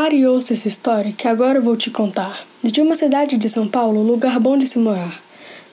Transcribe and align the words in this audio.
Pare 0.00 0.18
e 0.18 0.26
ouça 0.28 0.52
essa 0.52 0.68
história 0.68 1.10
que 1.10 1.26
agora 1.26 1.58
eu 1.58 1.62
vou 1.62 1.76
te 1.76 1.90
contar. 1.90 2.46
De 2.62 2.80
uma 2.80 2.94
cidade 2.94 3.36
de 3.36 3.48
São 3.48 3.66
Paulo, 3.66 4.00
lugar 4.00 4.38
bom 4.38 4.56
de 4.56 4.64
se 4.64 4.78
morar. 4.78 5.20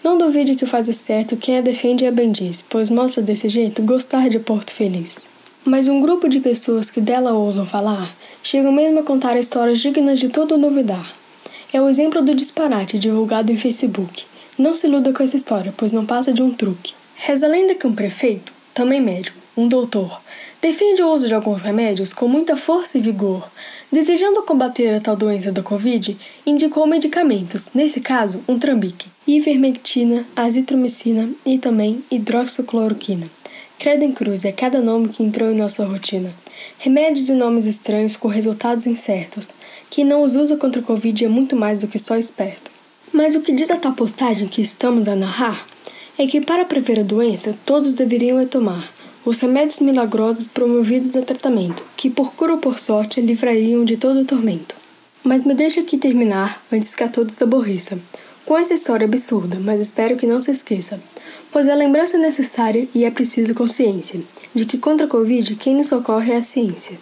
Não 0.03 0.17
duvide 0.17 0.55
que 0.55 0.65
faz 0.65 0.89
o 0.89 0.93
certo 0.93 1.37
quem 1.37 1.59
a 1.59 1.61
defende 1.61 2.05
e 2.05 2.07
a 2.07 2.11
bendiz, 2.11 2.59
pois 2.67 2.89
mostra 2.89 3.21
desse 3.21 3.47
jeito 3.49 3.83
gostar 3.83 4.27
de 4.27 4.39
Porto 4.39 4.71
Feliz. 4.71 5.19
Mas 5.63 5.87
um 5.87 6.01
grupo 6.01 6.27
de 6.27 6.39
pessoas 6.39 6.89
que 6.89 6.99
dela 6.99 7.33
ousam 7.33 7.67
falar, 7.67 8.11
chegam 8.41 8.71
mesmo 8.71 8.99
a 8.99 9.03
contar 9.03 9.37
histórias 9.37 9.77
dignas 9.77 10.19
de 10.19 10.29
todo 10.29 10.57
duvidar. 10.57 11.13
É 11.71 11.79
o 11.79 11.87
exemplo 11.87 12.23
do 12.23 12.33
disparate 12.33 12.97
divulgado 12.97 13.51
em 13.51 13.57
Facebook. 13.57 14.23
Não 14.57 14.73
se 14.73 14.87
iluda 14.87 15.13
com 15.13 15.21
essa 15.21 15.37
história, 15.37 15.71
pois 15.77 15.91
não 15.91 16.03
passa 16.03 16.33
de 16.33 16.41
um 16.41 16.51
truque. 16.51 16.95
Reza 17.15 17.45
a 17.45 17.49
lenda 17.49 17.75
que 17.75 17.85
um 17.85 17.93
prefeito, 17.93 18.51
também 18.73 18.99
médico, 18.99 19.37
um 19.57 19.67
doutor, 19.67 20.21
defende 20.61 21.01
o 21.01 21.11
uso 21.11 21.27
de 21.27 21.33
alguns 21.33 21.61
remédios 21.61 22.11
com 22.11 22.27
muita 22.27 22.57
força 22.57 22.97
e 22.97 23.01
vigor. 23.01 23.47
Desejando 23.91 24.43
combater 24.43 24.93
a 24.95 24.99
tal 24.99 25.15
doença 25.15 25.51
da 25.51 25.63
Covid, 25.63 26.17
indicou 26.45 26.85
medicamentos, 26.85 27.69
nesse 27.73 28.01
caso, 28.01 28.41
um 28.47 28.59
trambique, 28.59 29.07
ivermectina, 29.27 30.25
azitromicina 30.35 31.29
e 31.45 31.57
também 31.57 32.03
hidroxicloroquina. 32.11 33.29
Credo 33.79 34.03
em 34.03 34.11
cruz 34.11 34.43
é 34.45 34.51
cada 34.51 34.81
nome 34.81 35.09
que 35.09 35.23
entrou 35.23 35.51
em 35.51 35.55
nossa 35.55 35.85
rotina. 35.85 36.33
Remédios 36.79 37.29
e 37.29 37.33
nomes 37.33 37.65
estranhos 37.65 38.15
com 38.15 38.27
resultados 38.27 38.87
incertos. 38.87 39.49
Quem 39.89 40.03
não 40.03 40.23
os 40.23 40.35
usa 40.35 40.57
contra 40.57 40.81
o 40.81 40.83
Covid 40.83 41.25
é 41.25 41.27
muito 41.27 41.55
mais 41.55 41.79
do 41.79 41.87
que 41.87 41.99
só 41.99 42.17
esperto. 42.17 42.71
Mas 43.13 43.35
o 43.35 43.41
que 43.41 43.51
diz 43.51 43.69
a 43.69 43.77
tal 43.77 43.93
postagem 43.93 44.47
que 44.47 44.61
estamos 44.61 45.07
a 45.07 45.15
narrar 45.15 45.65
é 46.17 46.25
que 46.25 46.41
para 46.41 46.65
prever 46.65 46.99
a 46.99 47.03
doença 47.03 47.55
todos 47.65 47.93
deveriam 47.93 48.45
tomar 48.47 48.94
os 49.25 49.39
remédios 49.39 49.79
milagrosos 49.79 50.45
promovidos 50.45 51.15
a 51.15 51.21
tratamento, 51.23 51.83
que 51.97 52.11
por 52.11 52.33
cura 52.33 52.53
ou 52.53 52.59
por 52.59 52.79
sorte 52.79 53.19
livrariam 53.19 53.83
de 53.83 53.97
todo 53.97 54.19
o 54.19 54.25
tormento. 54.25 54.75
Mas 55.23 55.43
me 55.43 55.55
deixa 55.55 55.81
aqui 55.81 55.97
terminar 55.97 56.63
antes 56.71 56.93
que 56.93 57.03
a 57.03 57.07
todos 57.07 57.41
aborreça, 57.41 57.97
com 58.45 58.55
essa 58.55 58.75
história 58.75 59.05
absurda, 59.05 59.57
mas 59.59 59.81
espero 59.81 60.15
que 60.15 60.27
não 60.27 60.39
se 60.39 60.51
esqueça, 60.51 61.01
pois 61.51 61.67
a 61.67 61.73
lembrança 61.73 62.17
é 62.17 62.19
necessária 62.19 62.87
e 62.93 63.03
é 63.03 63.09
preciso 63.09 63.55
consciência 63.55 64.19
de 64.53 64.65
que 64.67 64.77
contra 64.77 65.07
a 65.07 65.09
Covid 65.09 65.55
quem 65.55 65.75
nos 65.75 65.87
socorre 65.87 66.31
é 66.31 66.37
a 66.37 66.43
ciência. 66.43 66.99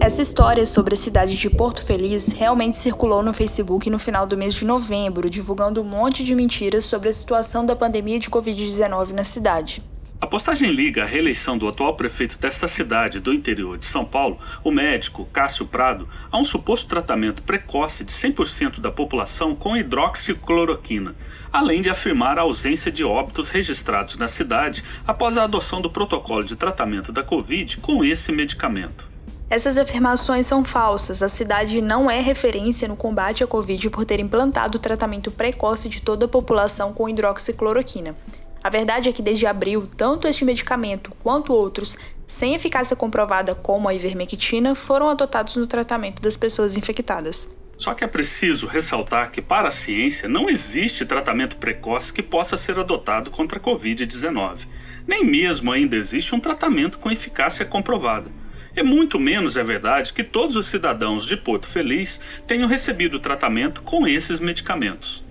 Essa 0.00 0.22
história 0.22 0.64
sobre 0.64 0.94
a 0.94 0.96
cidade 0.96 1.36
de 1.36 1.50
Porto 1.50 1.84
Feliz 1.84 2.28
realmente 2.28 2.78
circulou 2.78 3.22
no 3.22 3.34
Facebook 3.34 3.90
no 3.90 3.98
final 3.98 4.26
do 4.26 4.38
mês 4.38 4.54
de 4.54 4.64
novembro, 4.64 5.28
divulgando 5.28 5.82
um 5.82 5.84
monte 5.84 6.24
de 6.24 6.34
mentiras 6.34 6.84
sobre 6.84 7.10
a 7.10 7.12
situação 7.12 7.66
da 7.66 7.76
pandemia 7.76 8.18
de 8.18 8.30
Covid-19 8.30 9.10
na 9.10 9.22
cidade. 9.22 9.82
A 10.20 10.26
postagem 10.26 10.70
liga 10.70 11.02
a 11.02 11.06
reeleição 11.06 11.56
do 11.56 11.66
atual 11.66 11.96
prefeito 11.96 12.38
desta 12.38 12.68
cidade 12.68 13.18
do 13.18 13.32
interior 13.32 13.78
de 13.78 13.86
São 13.86 14.04
Paulo, 14.04 14.36
o 14.62 14.70
médico 14.70 15.24
Cássio 15.32 15.64
Prado, 15.64 16.06
a 16.30 16.36
um 16.36 16.44
suposto 16.44 16.86
tratamento 16.86 17.42
precoce 17.42 18.04
de 18.04 18.12
100% 18.12 18.80
da 18.80 18.90
população 18.90 19.56
com 19.56 19.74
hidroxicloroquina, 19.74 21.14
além 21.50 21.80
de 21.80 21.88
afirmar 21.88 22.38
a 22.38 22.42
ausência 22.42 22.92
de 22.92 23.02
óbitos 23.02 23.48
registrados 23.48 24.18
na 24.18 24.28
cidade 24.28 24.84
após 25.06 25.38
a 25.38 25.44
adoção 25.44 25.80
do 25.80 25.90
protocolo 25.90 26.44
de 26.44 26.54
tratamento 26.54 27.10
da 27.10 27.22
Covid 27.22 27.78
com 27.78 28.04
esse 28.04 28.30
medicamento. 28.30 29.08
Essas 29.48 29.78
afirmações 29.78 30.46
são 30.46 30.62
falsas. 30.62 31.22
A 31.22 31.30
cidade 31.30 31.80
não 31.80 32.10
é 32.10 32.20
referência 32.20 32.86
no 32.86 32.94
combate 32.94 33.42
à 33.42 33.46
Covid 33.46 33.88
por 33.88 34.04
ter 34.04 34.20
implantado 34.20 34.76
o 34.76 34.80
tratamento 34.80 35.30
precoce 35.30 35.88
de 35.88 36.02
toda 36.02 36.26
a 36.26 36.28
população 36.28 36.92
com 36.92 37.08
hidroxicloroquina. 37.08 38.14
A 38.62 38.68
verdade 38.68 39.08
é 39.08 39.12
que 39.12 39.22
desde 39.22 39.46
abril, 39.46 39.88
tanto 39.96 40.28
este 40.28 40.44
medicamento 40.44 41.12
quanto 41.22 41.52
outros 41.52 41.96
sem 42.26 42.54
eficácia 42.54 42.94
comprovada, 42.94 43.54
como 43.54 43.88
a 43.88 43.94
ivermectina, 43.94 44.74
foram 44.74 45.08
adotados 45.08 45.56
no 45.56 45.66
tratamento 45.66 46.22
das 46.22 46.36
pessoas 46.36 46.76
infectadas. 46.76 47.48
Só 47.76 47.94
que 47.94 48.04
é 48.04 48.06
preciso 48.06 48.66
ressaltar 48.66 49.30
que, 49.30 49.40
para 49.40 49.68
a 49.68 49.72
ciência, 49.72 50.28
não 50.28 50.48
existe 50.48 51.06
tratamento 51.06 51.56
precoce 51.56 52.12
que 52.12 52.22
possa 52.22 52.56
ser 52.56 52.78
adotado 52.78 53.30
contra 53.30 53.58
a 53.58 53.62
Covid-19. 53.62 54.66
Nem 55.06 55.24
mesmo 55.24 55.72
ainda 55.72 55.96
existe 55.96 56.34
um 56.34 56.40
tratamento 56.40 56.98
com 56.98 57.10
eficácia 57.10 57.64
comprovada. 57.64 58.30
E 58.76 58.82
muito 58.82 59.18
menos 59.18 59.56
é 59.56 59.64
verdade 59.64 60.12
que 60.12 60.22
todos 60.22 60.54
os 60.54 60.66
cidadãos 60.66 61.24
de 61.26 61.36
Porto 61.36 61.66
Feliz 61.66 62.20
tenham 62.46 62.68
recebido 62.68 63.18
tratamento 63.18 63.82
com 63.82 64.06
esses 64.06 64.38
medicamentos. 64.38 65.24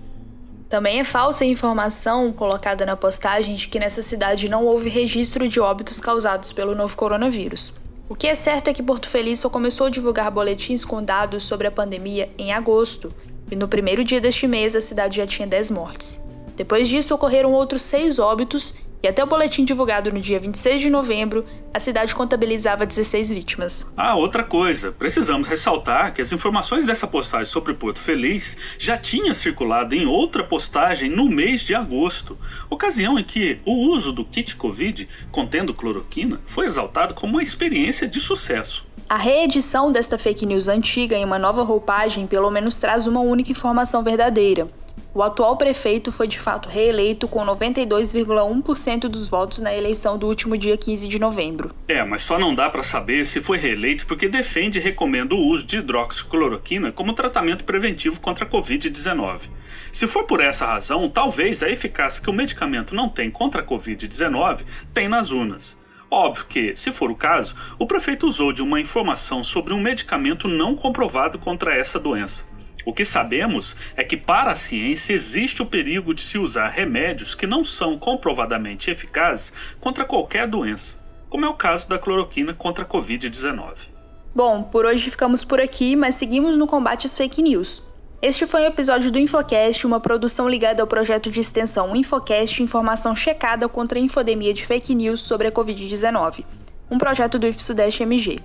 Também 0.70 1.00
é 1.00 1.04
falsa 1.04 1.42
a 1.42 1.46
informação 1.48 2.32
colocada 2.32 2.86
na 2.86 2.96
postagem 2.96 3.56
de 3.56 3.66
que 3.66 3.80
nessa 3.80 4.02
cidade 4.02 4.48
não 4.48 4.64
houve 4.64 4.88
registro 4.88 5.48
de 5.48 5.58
óbitos 5.58 5.98
causados 5.98 6.52
pelo 6.52 6.76
novo 6.76 6.96
coronavírus. 6.96 7.74
O 8.08 8.14
que 8.14 8.28
é 8.28 8.36
certo 8.36 8.68
é 8.68 8.72
que 8.72 8.82
Porto 8.82 9.08
Feliz 9.08 9.40
só 9.40 9.50
começou 9.50 9.88
a 9.88 9.90
divulgar 9.90 10.30
boletins 10.30 10.84
com 10.84 11.02
dados 11.02 11.42
sobre 11.42 11.66
a 11.66 11.72
pandemia 11.72 12.30
em 12.38 12.52
agosto, 12.52 13.12
e 13.50 13.56
no 13.56 13.66
primeiro 13.66 14.04
dia 14.04 14.20
deste 14.20 14.46
mês 14.46 14.76
a 14.76 14.80
cidade 14.80 15.16
já 15.16 15.26
tinha 15.26 15.46
10 15.46 15.72
mortes. 15.72 16.22
Depois 16.56 16.86
disso, 16.88 17.16
ocorreram 17.16 17.52
outros 17.52 17.82
seis 17.82 18.20
óbitos 18.20 18.72
e 19.02 19.08
até 19.08 19.22
o 19.24 19.26
boletim 19.26 19.64
divulgado 19.64 20.12
no 20.12 20.20
dia 20.20 20.38
26 20.38 20.82
de 20.82 20.90
novembro, 20.90 21.44
a 21.72 21.80
cidade 21.80 22.14
contabilizava 22.14 22.84
16 22.84 23.30
vítimas. 23.30 23.86
Ah, 23.96 24.14
outra 24.14 24.44
coisa, 24.44 24.92
precisamos 24.92 25.48
ressaltar 25.48 26.12
que 26.12 26.20
as 26.20 26.32
informações 26.32 26.84
dessa 26.84 27.06
postagem 27.06 27.50
sobre 27.50 27.74
Porto 27.74 27.98
Feliz 27.98 28.56
já 28.78 28.96
tinham 28.96 29.32
circulado 29.32 29.94
em 29.94 30.06
outra 30.06 30.44
postagem 30.44 31.08
no 31.08 31.28
mês 31.28 31.60
de 31.62 31.74
agosto, 31.74 32.36
ocasião 32.68 33.18
em 33.18 33.24
que 33.24 33.58
o 33.64 33.90
uso 33.90 34.12
do 34.12 34.24
kit 34.24 34.56
Covid 34.56 35.08
contendo 35.30 35.72
cloroquina 35.72 36.40
foi 36.44 36.66
exaltado 36.66 37.14
como 37.14 37.34
uma 37.34 37.42
experiência 37.42 38.06
de 38.06 38.20
sucesso. 38.20 38.90
A 39.10 39.16
reedição 39.16 39.90
desta 39.90 40.16
fake 40.16 40.46
news 40.46 40.68
antiga 40.68 41.16
em 41.16 41.24
uma 41.24 41.36
nova 41.36 41.64
roupagem 41.64 42.28
pelo 42.28 42.48
menos 42.48 42.76
traz 42.76 43.08
uma 43.08 43.18
única 43.18 43.50
informação 43.50 44.04
verdadeira. 44.04 44.68
O 45.12 45.22
atual 45.22 45.56
prefeito 45.56 46.12
foi 46.12 46.28
de 46.28 46.38
fato 46.38 46.68
reeleito 46.68 47.26
com 47.26 47.44
92,1% 47.44 49.08
dos 49.08 49.26
votos 49.26 49.58
na 49.58 49.74
eleição 49.74 50.16
do 50.16 50.26
último 50.26 50.56
dia 50.56 50.76
15 50.76 51.08
de 51.08 51.18
novembro. 51.18 51.70
É, 51.88 52.04
mas 52.04 52.22
só 52.22 52.38
não 52.38 52.54
dá 52.54 52.70
para 52.70 52.82
saber 52.82 53.26
se 53.26 53.40
foi 53.40 53.58
reeleito 53.58 54.06
porque 54.06 54.28
defende 54.28 54.78
e 54.78 54.82
recomenda 54.82 55.34
o 55.34 55.38
uso 55.38 55.66
de 55.66 55.78
hidroxicloroquina 55.78 56.92
como 56.92 57.12
tratamento 57.12 57.64
preventivo 57.64 58.20
contra 58.20 58.44
a 58.44 58.48
Covid-19. 58.48 59.48
Se 59.92 60.06
for 60.06 60.24
por 60.24 60.40
essa 60.40 60.64
razão, 60.64 61.08
talvez 61.08 61.62
a 61.62 61.68
eficácia 61.68 62.22
que 62.22 62.30
o 62.30 62.32
medicamento 62.32 62.94
não 62.94 63.08
tem 63.08 63.30
contra 63.30 63.62
a 63.62 63.64
Covid-19 63.64 64.64
tem 64.94 65.08
nas 65.08 65.30
urnas. 65.30 65.78
Óbvio 66.10 66.46
que, 66.46 66.74
se 66.74 66.90
for 66.90 67.08
o 67.08 67.14
caso, 67.14 67.54
o 67.78 67.86
prefeito 67.86 68.26
usou 68.26 68.52
de 68.52 68.62
uma 68.62 68.80
informação 68.80 69.44
sobre 69.44 69.72
um 69.72 69.80
medicamento 69.80 70.48
não 70.48 70.74
comprovado 70.74 71.38
contra 71.38 71.72
essa 71.72 72.00
doença. 72.00 72.49
O 72.84 72.92
que 72.92 73.04
sabemos 73.04 73.76
é 73.96 74.02
que, 74.02 74.16
para 74.16 74.52
a 74.52 74.54
ciência, 74.54 75.12
existe 75.12 75.62
o 75.62 75.66
perigo 75.66 76.14
de 76.14 76.22
se 76.22 76.38
usar 76.38 76.68
remédios 76.68 77.34
que 77.34 77.46
não 77.46 77.62
são 77.62 77.98
comprovadamente 77.98 78.90
eficazes 78.90 79.52
contra 79.80 80.04
qualquer 80.04 80.46
doença, 80.46 80.98
como 81.28 81.44
é 81.44 81.48
o 81.48 81.54
caso 81.54 81.88
da 81.88 81.98
cloroquina 81.98 82.54
contra 82.54 82.84
a 82.84 82.88
Covid-19. 82.88 83.88
Bom, 84.34 84.62
por 84.62 84.86
hoje 84.86 85.10
ficamos 85.10 85.44
por 85.44 85.60
aqui, 85.60 85.96
mas 85.96 86.14
seguimos 86.14 86.56
no 86.56 86.66
combate 86.66 87.06
às 87.06 87.16
fake 87.16 87.42
news. 87.42 87.82
Este 88.22 88.46
foi 88.46 88.60
o 88.60 88.64
um 88.64 88.66
episódio 88.66 89.10
do 89.10 89.18
Infocast, 89.18 89.86
uma 89.86 89.98
produção 89.98 90.48
ligada 90.48 90.82
ao 90.82 90.86
projeto 90.86 91.30
de 91.30 91.40
extensão 91.40 91.96
Infocast 91.96 92.62
Informação 92.62 93.16
Checada 93.16 93.68
contra 93.68 93.98
a 93.98 94.02
Infodemia 94.02 94.52
de 94.52 94.64
Fake 94.64 94.94
News 94.94 95.20
sobre 95.20 95.48
a 95.48 95.52
Covid-19, 95.52 96.44
um 96.90 96.98
projeto 96.98 97.38
do 97.38 97.46
IFSUDEST 97.46 98.02
MG. 98.02 98.40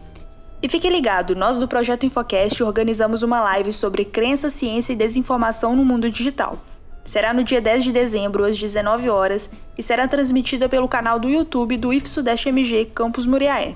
E 0.65 0.67
fique 0.67 0.89
ligado, 0.89 1.35
nós 1.35 1.59
do 1.59 1.67
Projeto 1.67 2.07
Infocast 2.07 2.63
organizamos 2.63 3.21
uma 3.21 3.39
live 3.39 3.71
sobre 3.71 4.03
crença, 4.03 4.49
ciência 4.49 4.93
e 4.93 4.95
desinformação 4.95 5.75
no 5.75 5.85
mundo 5.85 6.09
digital. 6.09 6.57
Será 7.03 7.35
no 7.35 7.43
dia 7.43 7.61
10 7.61 7.83
de 7.83 7.91
dezembro, 7.91 8.43
às 8.43 8.57
19 8.57 9.07
horas, 9.07 9.47
e 9.77 9.83
será 9.83 10.07
transmitida 10.07 10.67
pelo 10.67 10.87
canal 10.87 11.19
do 11.19 11.29
YouTube 11.29 11.77
do 11.77 11.93
IF 11.93 12.09
Sudeste 12.09 12.49
MG 12.49 12.85
Campus 12.95 13.27
Muriaé. 13.27 13.75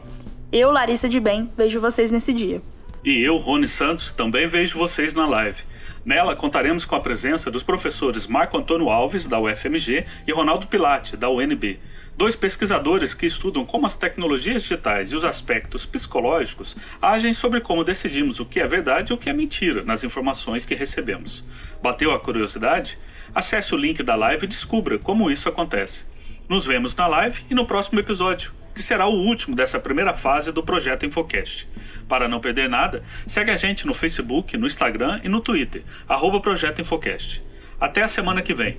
Eu, 0.51 0.71
Larissa 0.71 1.07
de 1.07 1.19
Bem, 1.19 1.47
vejo 1.55 1.79
vocês 1.79 2.11
nesse 2.11 2.33
dia. 2.33 2.59
E 3.05 3.23
eu, 3.23 3.37
Rony 3.37 3.67
Santos, 3.67 4.11
também 4.11 4.47
vejo 4.47 4.79
vocês 4.79 5.13
na 5.13 5.27
live. 5.27 5.61
Nela 6.05 6.35
contaremos 6.35 6.85
com 6.85 6.95
a 6.95 6.99
presença 6.99 7.51
dos 7.51 7.63
professores 7.63 8.27
Marco 8.27 8.57
Antônio 8.57 8.89
Alves, 8.89 9.25
da 9.25 9.39
UFMG, 9.39 10.05
e 10.25 10.31
Ronaldo 10.31 10.67
Pilate, 10.67 11.17
da 11.17 11.29
UNB 11.29 11.79
dois 12.19 12.35
pesquisadores 12.35 13.13
que 13.13 13.25
estudam 13.25 13.65
como 13.65 13.85
as 13.85 13.95
tecnologias 13.95 14.63
digitais 14.63 15.13
e 15.13 15.15
os 15.15 15.23
aspectos 15.23 15.85
psicológicos 15.85 16.75
agem 17.01 17.33
sobre 17.33 17.61
como 17.61 17.81
decidimos 17.81 18.41
o 18.41 18.45
que 18.45 18.59
é 18.59 18.67
verdade 18.67 19.13
e 19.13 19.15
o 19.15 19.17
que 19.17 19.29
é 19.29 19.33
mentira 19.33 19.85
nas 19.85 20.03
informações 20.03 20.65
que 20.65 20.75
recebemos. 20.75 21.45
Bateu 21.81 22.11
a 22.11 22.19
curiosidade? 22.19 22.99
Acesse 23.33 23.73
o 23.73 23.77
link 23.77 24.03
da 24.03 24.15
live 24.15 24.43
e 24.43 24.49
descubra 24.49 24.99
como 24.99 25.31
isso 25.31 25.47
acontece. 25.47 26.07
Nos 26.49 26.65
vemos 26.65 26.93
na 26.93 27.07
live 27.07 27.41
e 27.49 27.55
no 27.55 27.65
próximo 27.65 28.01
episódio, 28.01 28.51
que 28.79 28.83
será 28.83 29.05
o 29.05 29.13
último 29.13 29.57
dessa 29.57 29.77
primeira 29.77 30.13
fase 30.13 30.53
do 30.53 30.63
projeto 30.63 31.05
Infocast. 31.05 31.67
Para 32.07 32.29
não 32.29 32.39
perder 32.39 32.69
nada, 32.69 33.03
segue 33.27 33.51
a 33.51 33.57
gente 33.57 33.85
no 33.85 33.93
Facebook, 33.93 34.55
no 34.55 34.65
Instagram 34.65 35.19
e 35.21 35.27
no 35.27 35.41
Twitter, 35.41 35.83
arroba 36.07 36.39
Projeto 36.39 36.79
Infocast. 36.79 37.43
Até 37.77 38.03
a 38.03 38.07
semana 38.07 38.41
que 38.41 38.53
vem. 38.53 38.77